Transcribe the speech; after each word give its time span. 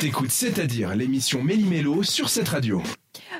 T'écoutes 0.00 0.30
C'est-à-dire 0.30 0.96
l'émission 0.96 1.42
Méli-Mélo 1.42 2.02
sur 2.02 2.30
cette 2.30 2.48
radio. 2.48 2.82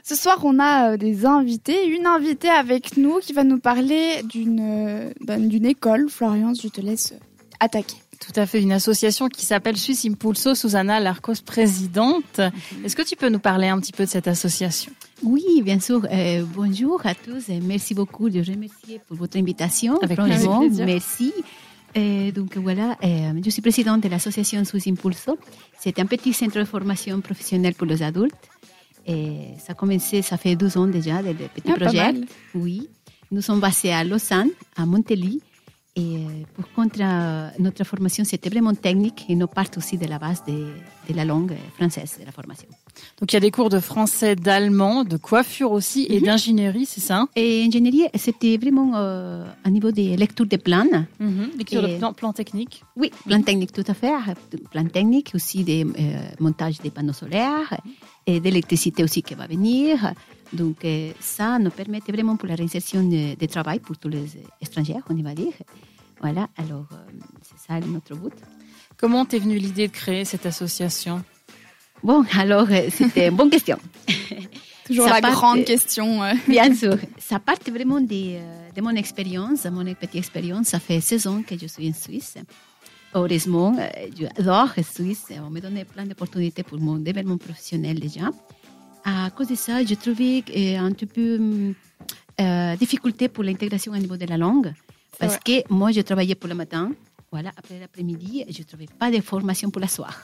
Ce 0.05 0.15
soir, 0.15 0.41
on 0.45 0.59
a 0.59 0.91
euh, 0.93 0.97
des 0.99 1.25
invités. 1.25 1.87
Une 1.87 2.07
invitée 2.07 2.51
avec 2.51 2.99
nous 2.99 3.19
qui 3.21 3.33
va 3.33 3.45
nous 3.45 3.59
parler 3.59 4.23
d'une 4.25 4.61
euh, 4.61 5.11
ben, 5.25 5.49
d'une 5.49 5.65
école. 5.65 6.11
Florence, 6.11 6.61
je 6.63 6.69
te 6.69 6.83
laisse 6.83 7.15
attaquer. 7.61 7.97
Tout 8.21 8.39
à 8.39 8.45
fait, 8.45 8.61
une 8.61 8.73
association 8.73 9.29
qui 9.31 9.47
s'appelle 9.47 9.79
Suisse 9.79 10.05
Impulso, 10.05 10.55
Susanna 10.55 11.01
Larcos, 11.01 11.41
présidente. 11.47 12.39
Est-ce 12.85 12.95
que 12.95 13.01
tu 13.03 13.17
peux 13.17 13.31
nous 13.31 13.39
parler 13.39 13.69
un 13.69 13.81
petit 13.81 13.93
peu 13.93 14.05
de 14.05 14.11
cette 14.11 14.29
association? 14.29 14.93
Oui, 15.23 15.63
bien 15.63 15.81
sûr. 15.81 16.07
Euh, 16.13 16.45
bonjour 16.55 17.01
à 17.07 17.15
tous. 17.15 17.49
et 17.49 17.61
Merci 17.61 17.95
beaucoup 17.95 18.29
de 18.29 18.41
remercier 18.41 19.01
pour 19.09 19.17
votre 19.17 19.39
invitation. 19.39 19.99
Avec 20.03 20.19
Franchement, 20.21 20.61
plaisir. 20.61 20.85
merci. 20.85 21.33
Euh, 21.97 22.31
donc 22.33 22.57
voilà, 22.57 22.97
je 23.03 23.51
suis 23.51 23.63
présidente 23.63 24.03
de 24.03 24.09
l'association 24.09 24.65
Sous 24.65 24.89
Impulso. 24.89 25.39
C'est 25.79 25.99
un 25.99 26.07
petit 26.07 26.33
centre 26.33 26.59
de 26.59 26.65
formation 26.65 27.21
professionnelle 27.21 27.75
pour 27.75 27.87
les 27.87 28.03
adultes. 28.03 28.35
Et 29.07 29.49
ça 29.59 29.73
a 29.73 29.75
commencé, 29.75 30.23
ça 30.23 30.37
fait 30.37 30.55
12 30.57 30.77
ans 30.77 30.87
déjà, 30.87 31.23
de, 31.23 31.29
de 31.29 31.49
petits 31.55 31.73
Ah, 31.73 31.77
projets. 31.81 32.15
Oui, 32.55 32.89
nous 33.31 33.41
sommes 33.41 33.61
basés 33.61 33.93
à 33.93 34.05
Lausanne, 34.05 34.51
à 34.77 34.87
Montélie. 34.87 35.41
Et 35.97 36.19
euh, 36.19 36.21
pour 36.55 36.71
contre, 36.73 37.01
notre 37.59 37.83
formation, 37.85 38.23
c'était 38.25 38.49
vraiment 38.49 38.75
technique 38.75 39.27
et 39.29 39.35
nous 39.35 39.49
partons 39.49 39.79
aussi 39.81 39.99
de 39.99 40.07
la 40.07 40.19
base 40.21 40.45
de, 40.47 40.53
de 41.09 41.17
la 41.17 41.25
langue 41.25 41.55
française 41.77 42.17
de 42.21 42.25
la 42.25 42.31
formation. 42.33 42.69
Donc 43.21 43.33
il 43.33 43.35
y 43.35 43.39
a 43.39 43.41
des 43.41 43.51
cours 43.51 43.71
de 43.71 43.81
français, 43.81 44.37
d'allemand, 44.37 45.03
de 45.05 45.17
coiffure 45.17 45.73
aussi 45.73 46.07
et 46.09 46.21
d'ingénierie, 46.21 46.87
c'est 46.87 47.01
ça 47.01 47.27
Et 47.35 47.65
ingénierie, 47.65 48.05
c'était 48.15 48.57
vraiment 48.57 48.93
euh, 48.97 49.45
au 49.67 49.71
niveau 49.71 49.91
des 49.91 50.17
lectures 50.17 50.47
de 50.47 50.57
plans. 50.57 50.87
Mhm. 51.19 51.51
Lecture 51.59 51.85
Et- 51.85 51.95
de 51.95 51.99
plan, 51.99 52.13
plan 52.13 52.33
technique? 52.33 52.85
Oui, 52.97 53.11
plan 53.27 53.43
technique 53.43 53.73
tout 53.73 53.85
à 53.89 53.95
fait. 53.95 54.13
Plan 54.71 54.85
technique, 54.87 55.33
aussi 55.35 55.65
des 55.65 55.85
euh, 55.85 55.89
montages 56.39 56.79
des 56.79 56.91
panneaux 56.91 57.13
solaires 57.13 57.81
et 58.27 58.41
d'électricité 58.41 59.03
aussi 59.05 59.23
qui 59.23 59.35
va 59.35 59.47
venir. 59.47 60.13
Donc 60.53 60.85
euh, 60.85 61.13
ça 61.21 61.59
nous 61.59 61.71
permet 61.71 62.01
vraiment 62.07 62.37
pour 62.37 62.49
la 62.49 62.55
réinsertion 62.57 63.03
de, 63.03 63.35
de 63.37 63.47
travail 63.47 63.79
pour 63.81 63.97
tous 63.99 64.09
les 64.09 64.27
étrangers, 64.61 64.97
on 65.09 65.15
va 65.23 65.35
dire. 65.35 65.53
Voilà, 66.21 66.49
alors 66.57 66.87
euh, 66.93 66.97
c'est 67.43 67.67
ça 67.67 67.81
notre 67.87 68.15
but. 68.17 68.33
Comment 68.97 69.25
t'es 69.25 69.39
venue 69.39 69.57
l'idée 69.59 69.89
de 69.89 69.93
créer 69.93 70.25
cette 70.25 70.45
association? 70.47 71.23
Bon, 72.03 72.25
alors 72.37 72.67
euh, 72.71 72.89
c'était 72.91 73.29
une 73.29 73.37
bonne 73.37 73.51
question. 73.51 73.79
Toujours 74.85 75.07
Ça 75.07 75.15
la 75.15 75.21
part 75.21 75.33
grande 75.33 75.59
de- 75.61 75.65
question. 75.65 76.21
Bien 76.49 76.75
sûr. 76.75 76.97
Ça 77.19 77.39
part 77.39 77.57
vraiment 77.71 78.01
de, 78.01 78.39
de 78.75 78.81
mon 78.81 78.91
expérience, 78.91 79.63
de 79.63 79.71
mon 79.71 79.85
petite 79.95 80.17
expérience. 80.17 80.67
Ça 80.69 80.81
fait 80.81 81.01
16 81.01 81.27
ans 81.29 81.43
que 81.47 81.57
je 81.57 81.67
suis 81.69 81.89
en 81.89 81.95
Suisse. 81.95 82.35
Heureusement, 83.15 83.77
j'adore 84.17 84.69
la 84.77 84.83
Suisse. 84.83 85.27
On 85.45 85.51
me 85.51 85.61
donne 85.61 85.85
plein 85.85 86.07
d'opportunités 86.07 86.63
pour 86.63 86.79
mon 86.79 86.97
développement 86.97 87.39
professionnel 87.39 87.99
déjà. 87.99 88.31
À 89.05 89.31
cause 89.31 89.49
de 89.49 89.55
ça, 89.55 89.83
j'ai 89.85 89.97
trouvé 89.97 90.45
euh, 90.57 90.79
un 90.79 90.93
petit 90.93 91.07
peu 91.07 91.37
hum, 91.37 91.75
euh, 92.41 92.77
difficulté 92.77 93.29
pour 93.29 93.43
l'intégration 93.45 93.93
au 93.93 93.97
niveau 93.97 94.17
de 94.17 94.27
la 94.27 94.37
langue. 94.37 94.73
Parce 95.19 95.39
que 95.39 95.63
moi, 95.73 95.91
je 95.91 96.01
travaillais 96.03 96.35
pour 96.35 96.49
le 96.49 96.55
matin. 96.55 96.93
Voilà, 97.33 97.51
après 97.57 97.79
l'après-midi, 97.79 98.45
je 98.49 98.59
ne 98.59 98.65
trouvais 98.65 98.87
pas 98.99 99.11
de 99.11 99.21
formation 99.21 99.71
pour 99.71 99.81
la 99.81 99.89
soir. 99.89 100.23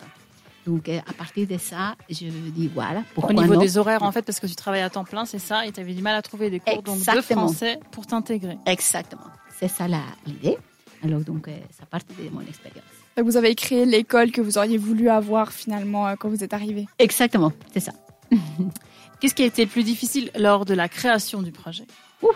Donc, 0.67 0.89
à 0.89 1.13
partir 1.13 1.47
de 1.47 1.59
ça, 1.59 1.95
je 2.11 2.27
dis 2.27 2.69
voilà, 2.73 3.01
Au 3.01 3.15
pourquoi 3.15 3.35
niveau 3.35 3.55
non? 3.55 3.61
des 3.61 3.79
horaires, 3.79 4.03
en 4.03 4.11
fait, 4.11 4.23
parce 4.23 4.41
que 4.41 4.49
tu 4.49 4.57
travailles 4.57 4.83
à 4.83 4.91
temps 4.91 5.05
plein, 5.05 5.25
c'est 5.25 5.39
ça, 5.39 5.65
et 5.65 5.71
tu 5.71 5.79
avais 5.81 5.95
du 5.95 6.03
mal 6.03 6.17
à 6.17 6.23
trouver 6.23 6.51
des 6.51 6.59
cours 6.59 6.83
donc, 6.83 6.99
de 6.99 7.21
français 7.21 7.79
pour 7.93 8.07
t'intégrer. 8.07 8.59
Exactement. 8.67 9.31
C'est 9.59 9.69
ça 9.69 9.87
l'idée. 10.27 10.59
Alors, 11.07 11.21
donc, 11.21 11.49
euh, 11.49 11.57
ça 11.79 11.87
part 11.87 12.01
de 12.19 12.29
mon 12.31 12.41
expérience. 12.43 12.85
Vous 13.23 13.37
avez 13.37 13.55
créé 13.55 13.87
l'école 13.87 14.31
que 14.31 14.41
vous 14.41 14.59
auriez 14.59 14.77
voulu 14.79 15.09
avoir 15.09 15.53
finalement 15.53 16.07
euh, 16.07 16.15
quand 16.19 16.29
vous 16.29 16.43
êtes 16.45 16.53
arrivé. 16.53 16.87
Exactement, 16.99 17.53
c'est 17.73 17.81
ça. 17.81 17.93
Qu'est-ce 19.21 19.35
qui 19.35 19.43
a 19.45 19.47
été 19.47 19.65
le 19.65 19.71
plus 19.71 19.85
difficile 19.85 20.31
lors 20.39 20.65
de 20.65 20.75
la 20.75 20.89
création 20.89 21.43
du 21.43 21.53
projet? 21.53 21.87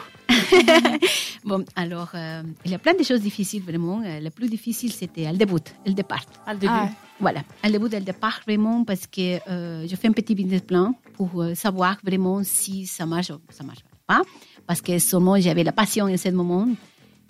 Bon, 1.44 1.64
alors, 1.74 2.10
euh, 2.14 2.42
il 2.64 2.70
y 2.70 2.74
a 2.74 2.78
plein 2.78 2.92
de 2.94 3.02
choses 3.02 3.20
difficiles, 3.22 3.62
vraiment. 3.62 4.00
Le 4.04 4.28
plus 4.30 4.48
difficile, 4.48 4.92
c'était 4.92 5.30
le 5.30 5.38
début, 5.38 5.54
le 5.86 5.92
départ. 5.92 6.24
à 6.46 6.52
le 6.52 6.58
début 6.60 6.72
Ah, 6.74 6.88
Voilà, 7.18 7.42
le 7.64 7.70
début, 7.70 7.88
le 7.88 8.00
départ, 8.00 8.40
vraiment, 8.46 8.84
parce 8.84 9.06
que 9.06 9.38
euh, 9.50 9.86
je 9.88 9.96
fais 9.96 10.08
un 10.08 10.12
petit 10.12 10.34
business 10.34 10.60
plan 10.62 10.94
pour 11.14 11.42
euh, 11.42 11.54
savoir 11.54 11.96
vraiment 12.04 12.42
si 12.44 12.86
ça 12.86 13.06
marche 13.06 13.30
ou 13.30 13.40
ça 13.50 13.64
marche 13.64 13.80
pas. 14.06 14.22
Parce 14.66 14.80
que 14.82 14.98
seulement 14.98 15.40
j'avais 15.40 15.64
la 15.64 15.72
passion 15.72 16.04
en 16.06 16.16
ce 16.16 16.28
moment. 16.28 16.68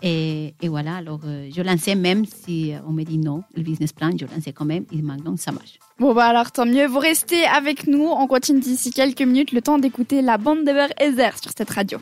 Et, 0.02 0.54
et 0.62 0.68
voilà, 0.68 0.96
alors 0.96 1.20
euh, 1.24 1.48
je 1.54 1.60
lançais 1.62 1.94
même 1.94 2.24
si 2.24 2.72
euh, 2.72 2.78
on 2.86 2.92
me 2.92 3.04
dit 3.04 3.18
non, 3.18 3.42
le 3.54 3.62
business 3.62 3.92
plan, 3.92 4.10
je 4.18 4.24
lançais 4.24 4.52
quand 4.52 4.64
même 4.64 4.84
et 4.92 5.02
maintenant 5.02 5.36
ça 5.36 5.52
marche. 5.52 5.78
Bon 5.98 6.14
bah 6.14 6.24
alors 6.24 6.50
tant 6.52 6.64
mieux, 6.64 6.86
vous 6.86 6.98
restez 6.98 7.44
avec 7.44 7.86
nous, 7.86 8.06
on 8.06 8.26
continue 8.26 8.60
d'ici 8.60 8.90
quelques 8.90 9.22
minutes, 9.22 9.52
le 9.52 9.60
temps 9.60 9.78
d'écouter 9.78 10.22
la 10.22 10.38
bande 10.38 10.60
de 10.60 10.72
Beurre 10.72 10.92
Heather 10.98 11.36
sur 11.38 11.52
cette 11.56 11.70
radio. 11.70 11.98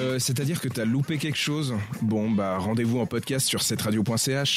Euh, 0.00 0.18
C'est-à-dire 0.18 0.60
que 0.60 0.68
t'as 0.68 0.84
loupé 0.84 1.16
quelque 1.16 1.38
chose? 1.38 1.74
Bon, 2.02 2.30
bah 2.30 2.58
rendez-vous 2.58 2.98
en 2.98 3.06
podcast 3.06 3.46
sur 3.46 3.62
cette 3.62 3.82
radio.ch. 3.82 4.54